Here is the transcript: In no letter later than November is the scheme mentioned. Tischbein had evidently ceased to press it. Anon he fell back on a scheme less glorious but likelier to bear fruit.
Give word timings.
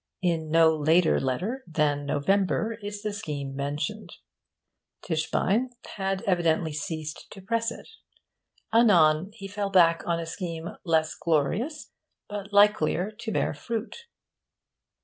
In 0.23 0.49
no 0.49 0.75
letter 0.75 1.19
later 1.19 1.63
than 1.67 2.07
November 2.07 2.73
is 2.81 3.03
the 3.03 3.13
scheme 3.13 3.55
mentioned. 3.55 4.09
Tischbein 5.03 5.69
had 5.95 6.23
evidently 6.23 6.73
ceased 6.73 7.27
to 7.29 7.39
press 7.39 7.71
it. 7.71 7.87
Anon 8.73 9.29
he 9.35 9.47
fell 9.47 9.69
back 9.69 10.01
on 10.07 10.19
a 10.19 10.25
scheme 10.25 10.69
less 10.83 11.13
glorious 11.13 11.91
but 12.27 12.51
likelier 12.51 13.11
to 13.11 13.31
bear 13.31 13.53
fruit. 13.53 14.07